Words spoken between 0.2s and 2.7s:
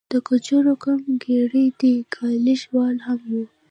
ګوجرو قوم ګیري دي، ګالیش